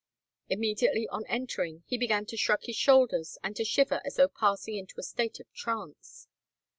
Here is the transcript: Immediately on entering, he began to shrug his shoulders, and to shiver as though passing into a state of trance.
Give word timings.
Immediately 0.49 1.07
on 1.09 1.27
entering, 1.27 1.83
he 1.85 1.95
began 1.95 2.25
to 2.25 2.35
shrug 2.35 2.63
his 2.63 2.75
shoulders, 2.75 3.37
and 3.43 3.55
to 3.55 3.63
shiver 3.63 4.01
as 4.03 4.15
though 4.15 4.27
passing 4.29 4.75
into 4.75 4.99
a 4.99 5.03
state 5.03 5.39
of 5.39 5.45
trance. 5.53 6.27